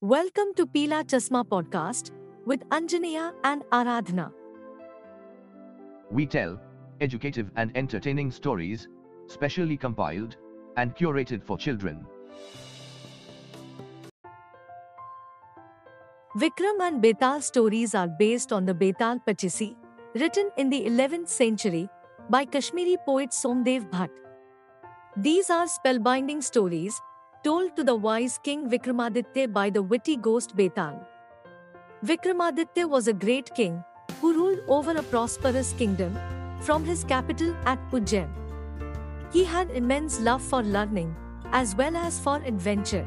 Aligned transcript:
Welcome 0.00 0.54
to 0.54 0.64
Pila 0.64 1.02
Chasma 1.02 1.44
podcast 1.44 2.12
with 2.46 2.60
Anjaneya 2.68 3.32
and 3.42 3.64
Aradhana. 3.72 4.30
We 6.12 6.24
tell 6.24 6.60
educative 7.00 7.50
and 7.56 7.76
entertaining 7.76 8.30
stories, 8.30 8.86
specially 9.26 9.76
compiled 9.76 10.36
and 10.76 10.94
curated 10.94 11.42
for 11.42 11.58
children. 11.58 12.06
Vikram 16.36 16.80
and 16.80 17.02
Betal 17.02 17.42
stories 17.42 17.96
are 17.96 18.06
based 18.06 18.52
on 18.52 18.66
the 18.66 18.74
Betal 18.74 19.20
Pachisi, 19.26 19.74
written 20.14 20.52
in 20.56 20.70
the 20.70 20.84
11th 20.84 21.28
century 21.28 21.88
by 22.30 22.44
Kashmiri 22.44 22.98
poet 23.04 23.30
Somdev 23.30 23.90
Bhatt. 23.90 24.10
These 25.16 25.50
are 25.50 25.66
spellbinding 25.66 26.44
stories 26.44 27.00
told 27.44 27.76
to 27.76 27.84
the 27.84 27.94
wise 27.94 28.38
king 28.42 28.68
Vikramaditya 28.68 29.52
by 29.52 29.70
the 29.70 29.82
witty 29.82 30.16
ghost 30.16 30.56
Betal. 30.56 31.06
Vikramaditya 32.04 32.88
was 32.88 33.06
a 33.06 33.12
great 33.12 33.54
king 33.54 33.84
who 34.20 34.32
ruled 34.34 34.58
over 34.66 34.92
a 34.92 35.02
prosperous 35.02 35.72
kingdom 35.74 36.18
from 36.60 36.84
his 36.84 37.04
capital 37.04 37.54
at 37.64 37.78
Ujjain. 37.92 38.28
He 39.32 39.44
had 39.44 39.70
immense 39.70 40.18
love 40.20 40.42
for 40.42 40.62
learning 40.62 41.14
as 41.52 41.76
well 41.76 41.96
as 41.96 42.18
for 42.18 42.36
adventure. 42.44 43.06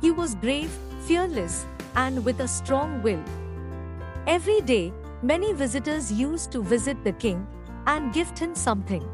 He 0.00 0.10
was 0.10 0.34
brave, 0.34 0.70
fearless, 1.06 1.64
and 1.96 2.24
with 2.24 2.40
a 2.40 2.48
strong 2.48 3.02
will. 3.02 3.22
Every 4.26 4.60
day, 4.60 4.92
many 5.22 5.52
visitors 5.54 6.12
used 6.12 6.52
to 6.52 6.62
visit 6.62 7.02
the 7.02 7.12
king 7.12 7.46
and 7.86 8.12
gift 8.12 8.38
him 8.38 8.54
something. 8.54 9.08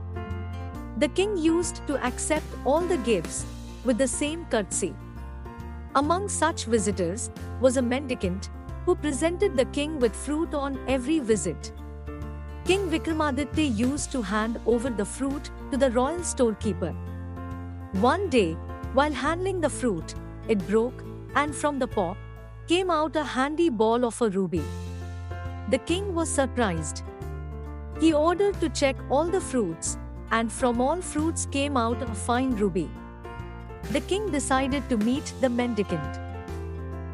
The 0.99 1.09
king 1.09 1.37
used 1.37 1.87
to 1.87 2.05
accept 2.05 2.47
all 2.65 2.81
the 2.81 2.97
gifts 2.99 3.45
with 3.85 3.99
the 3.99 4.09
same 4.09 4.45
courtesy. 4.47 4.95
Among 5.95 6.29
such 6.29 6.65
visitors 6.65 7.31
was 7.61 7.77
a 7.77 7.83
mendicant 7.83 8.51
who 8.85 8.95
presented 8.95 9.57
the 9.57 9.65
king 9.67 9.99
with 9.99 10.15
fruit 10.15 10.55
on 10.55 10.79
every 10.89 11.19
visit. 11.19 11.73
King 12.65 12.89
Vikramaditya 12.91 13.77
used 13.77 14.13
to 14.13 14.23
hand 14.23 14.61
over 14.67 14.91
the 14.91 15.05
fruit 15.05 15.51
to 15.71 15.77
the 15.77 15.91
royal 15.91 16.23
storekeeper. 16.23 16.93
One 17.93 18.29
day, 18.29 18.55
while 18.93 19.13
handling 19.13 19.61
the 19.61 19.71
fruit, 19.71 20.15
it 20.49 20.67
broke, 20.67 21.03
and 21.35 21.55
from 21.55 21.79
the 21.79 21.87
paw 21.87 22.15
came 22.67 22.91
out 22.91 23.17
a 23.17 23.25
handy 23.25 23.71
ball 23.71 24.05
of 24.05 24.21
a 24.21 24.29
ruby. 24.29 24.63
The 25.71 25.79
king 25.79 26.15
was 26.15 26.29
surprised. 26.29 27.03
He 28.01 28.13
ordered 28.13 28.61
to 28.61 28.69
check 28.69 28.97
all 29.11 29.27
the 29.27 29.41
fruits, 29.41 29.99
and 30.31 30.53
from 30.53 30.81
all 30.81 31.01
fruits 31.01 31.47
came 31.47 31.77
out 31.77 32.03
a 32.03 32.15
fine 32.15 32.55
ruby. 32.57 32.91
The 33.91 34.01
king 34.01 34.31
decided 34.31 34.89
to 34.89 34.97
meet 34.99 35.33
the 35.41 35.49
mendicant. 35.49 36.19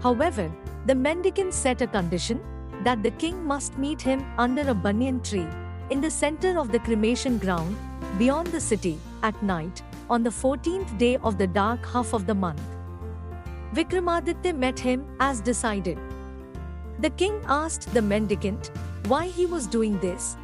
However, 0.02 0.50
the 0.86 0.94
mendicant 0.94 1.54
set 1.54 1.80
a 1.82 1.86
condition 1.86 2.40
that 2.82 3.02
the 3.02 3.10
king 3.12 3.46
must 3.46 3.78
meet 3.78 4.02
him 4.02 4.24
under 4.38 4.68
a 4.68 4.74
banyan 4.74 5.20
tree 5.22 5.46
in 5.90 6.00
the 6.00 6.10
center 6.10 6.58
of 6.58 6.72
the 6.72 6.78
cremation 6.80 7.38
ground 7.38 7.76
beyond 8.18 8.48
the 8.48 8.60
city 8.60 8.98
at 9.22 9.40
night 9.42 9.82
on 10.10 10.22
the 10.22 10.30
14th 10.30 10.98
day 10.98 11.16
of 11.18 11.38
the 11.38 11.46
dark 11.46 11.86
half 11.86 12.12
of 12.12 12.26
the 12.26 12.34
month. 12.34 12.60
Vikramaditya 13.72 14.56
met 14.56 14.78
him 14.78 15.04
as 15.20 15.40
decided. 15.40 15.98
The 17.00 17.10
king 17.10 17.40
asked 17.46 17.92
the 17.92 18.02
mendicant 18.02 18.70
why 19.06 19.26
he 19.26 19.46
was 19.46 19.66
doing 19.66 19.98
this. 20.00 20.36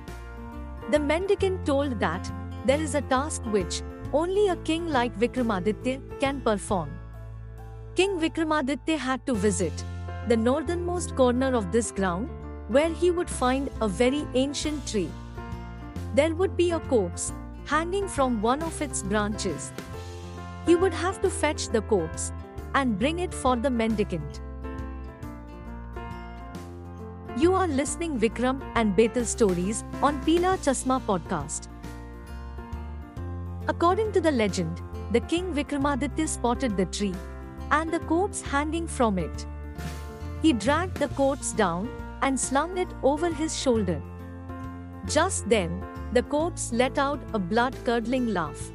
The 0.91 0.99
mendicant 0.99 1.65
told 1.65 2.01
that 2.01 2.31
there 2.67 2.81
is 2.81 2.95
a 2.95 3.03
task 3.03 3.43
which 3.47 3.83
only 4.13 4.49
a 4.49 4.57
king 4.57 4.89
like 4.89 5.19
Vikramaditya 5.19 6.01
can 6.21 6.41
perform. 6.41 6.91
King 7.95 8.19
Vikramaditya 8.19 8.99
had 8.99 9.25
to 9.27 9.35
visit 9.35 9.85
the 10.29 10.37
northernmost 10.37 11.15
corner 11.17 11.55
of 11.55 11.73
this 11.73 11.91
ground 11.93 12.29
where 12.69 12.89
he 12.89 13.11
would 13.11 13.29
find 13.29 13.71
a 13.81 13.89
very 13.89 14.27
ancient 14.35 14.87
tree. 14.87 15.11
There 16.15 16.35
would 16.35 16.57
be 16.57 16.71
a 16.73 16.81
corpse 16.81 17.33
hanging 17.67 18.09
from 18.09 18.43
one 18.43 18.63
of 18.63 18.81
its 18.83 19.03
branches. 19.03 19.73
He 20.67 20.75
would 20.75 20.95
have 20.95 21.21
to 21.23 21.31
fetch 21.31 21.69
the 21.69 21.83
corpse 21.83 22.33
and 22.75 22.99
bring 22.99 23.21
it 23.21 23.35
for 23.35 23.57
the 23.57 23.71
mendicant. 23.71 24.41
You 27.37 27.55
are 27.55 27.69
listening 27.69 28.19
Vikram 28.19 28.61
and 28.75 28.97
Betal 28.97 29.25
stories 29.25 29.85
on 30.03 30.23
Pila 30.25 30.59
Chasma 30.59 31.01
podcast. 31.01 31.69
According 33.69 34.13
to 34.13 34.21
the 34.21 34.31
legend, 34.31 34.81
the 35.13 35.21
king 35.21 35.53
Vikramaditya 35.55 36.29
spotted 36.29 36.77
the 36.77 36.87
tree 36.87 37.15
and 37.71 37.91
the 37.91 38.01
corpse 38.01 38.41
hanging 38.43 38.87
from 38.87 39.19
it. 39.19 39.47
He 40.43 40.53
dragged 40.53 40.97
the 40.97 41.09
corpse 41.09 41.53
down 41.53 41.89
and 42.23 42.39
slung 42.39 42.79
it 42.79 42.89
over 43.03 43.33
his 43.33 43.59
shoulder. 43.59 44.01
Just 45.07 45.49
then, 45.49 45.83
the 46.13 46.23
corpse 46.23 46.73
let 46.73 46.99
out 46.99 47.21
a 47.33 47.39
blood 47.39 47.75
curdling 47.85 48.29
laugh. 48.35 48.71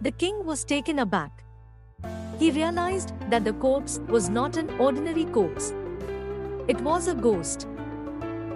The 0.00 0.10
king 0.10 0.44
was 0.44 0.64
taken 0.64 0.98
aback. 0.98 1.44
He 2.38 2.50
realized 2.50 3.12
that 3.30 3.44
the 3.44 3.52
corpse 3.54 4.00
was 4.08 4.28
not 4.28 4.56
an 4.56 4.68
ordinary 4.78 5.24
corpse, 5.24 5.72
it 6.66 6.80
was 6.80 7.08
a 7.08 7.14
ghost. 7.14 7.66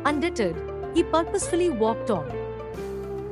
Undeterred, 0.06 0.56
he 0.94 1.02
purposefully 1.02 1.68
walked 1.68 2.10
on. 2.10 2.37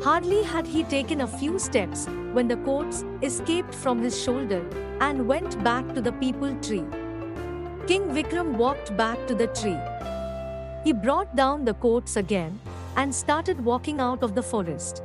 Hardly 0.07 0.45
had 0.45 0.69
he 0.69 0.85
taken 0.85 1.23
a 1.23 1.27
few 1.27 1.59
steps 1.59 2.07
when 2.33 2.47
the 2.47 2.59
corpse 2.59 3.03
escaped 3.25 3.75
from 3.75 4.01
his 4.01 4.17
shoulder 4.17 4.65
and 5.01 5.27
went 5.27 5.65
back 5.65 5.85
to 5.95 6.01
the 6.01 6.13
peepal 6.13 6.53
tree. 6.65 6.85
King 7.89 8.05
Vikram 8.15 8.53
walked 8.53 8.97
back 8.97 9.27
to 9.27 9.35
the 9.35 9.49
tree. 9.49 9.81
He 10.85 10.93
brought 10.93 11.35
down 11.35 11.65
the 11.65 11.75
corpse 11.75 12.15
again 12.15 12.61
and 12.95 13.13
started 13.13 13.65
walking 13.65 13.99
out 13.99 14.23
of 14.23 14.37
the 14.37 14.45
forest. 14.45 15.03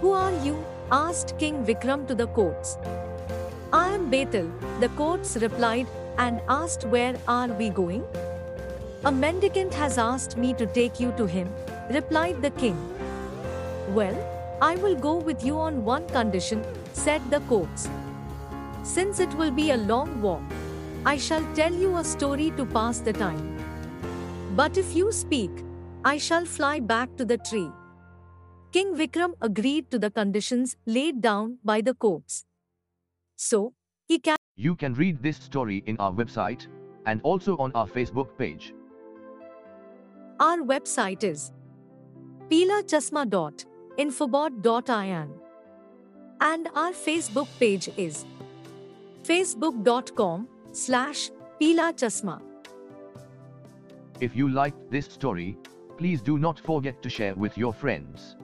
Who 0.00 0.12
are 0.12 0.32
you? 0.42 0.56
asked 0.90 1.38
King 1.38 1.62
Vikram 1.66 2.08
to 2.08 2.14
the 2.14 2.28
corpse. 2.28 2.78
I 3.74 3.90
am 3.90 4.10
Betal, 4.10 4.50
the 4.80 4.88
corpse 5.00 5.36
replied 5.36 5.86
and 6.16 6.40
asked 6.48 6.86
where 6.86 7.14
are 7.28 7.48
we 7.48 7.68
going? 7.68 8.04
A 9.04 9.12
mendicant 9.12 9.74
has 9.74 9.98
asked 9.98 10.38
me 10.38 10.54
to 10.54 10.64
take 10.64 10.98
you 10.98 11.12
to 11.18 11.26
him, 11.26 11.52
replied 11.90 12.40
the 12.40 12.52
king. 12.52 12.78
Well, 13.94 14.16
I 14.60 14.76
will 14.76 14.96
go 14.96 15.16
with 15.16 15.44
you 15.44 15.58
on 15.58 15.84
one 15.84 16.06
condition, 16.08 16.64
said 16.92 17.22
the 17.30 17.40
corpse. 17.40 17.88
Since 18.82 19.18
it 19.20 19.32
will 19.34 19.50
be 19.50 19.70
a 19.70 19.76
long 19.76 20.20
walk, 20.20 20.42
I 21.06 21.16
shall 21.16 21.44
tell 21.54 21.72
you 21.72 21.96
a 21.96 22.04
story 22.04 22.50
to 22.56 22.66
pass 22.66 22.98
the 22.98 23.12
time. 23.12 23.56
But 24.56 24.76
if 24.76 24.94
you 24.94 25.10
speak, 25.12 25.50
I 26.04 26.18
shall 26.18 26.44
fly 26.44 26.80
back 26.80 27.16
to 27.16 27.24
the 27.24 27.38
tree. 27.38 27.70
King 28.72 28.94
Vikram 28.94 29.32
agreed 29.40 29.90
to 29.90 29.98
the 29.98 30.10
conditions 30.10 30.76
laid 30.84 31.22
down 31.22 31.58
by 31.64 31.80
the 31.80 31.94
corpse. 31.94 32.44
So, 33.36 33.72
he 34.06 34.18
can. 34.18 34.36
You 34.56 34.74
can 34.74 34.94
read 34.94 35.22
this 35.22 35.36
story 35.38 35.82
in 35.86 35.96
our 35.98 36.12
website 36.12 36.66
and 37.06 37.20
also 37.22 37.56
on 37.56 37.72
our 37.74 37.86
Facebook 37.86 38.36
page. 38.36 38.74
Our 40.40 40.58
website 40.58 41.24
is 41.24 41.52
pilachasma.infobot.in 43.98 45.34
and 46.40 46.68
our 46.74 46.92
Facebook 46.92 47.48
page 47.58 47.90
is 47.96 48.24
facebook.com 49.24 50.48
slash 50.72 51.30
pilachasma. 51.60 52.40
If 54.20 54.36
you 54.36 54.48
liked 54.48 54.90
this 54.90 55.06
story, 55.06 55.56
please 55.96 56.22
do 56.22 56.38
not 56.38 56.58
forget 56.60 57.02
to 57.02 57.10
share 57.10 57.34
with 57.34 57.58
your 57.58 57.72
friends. 57.72 58.36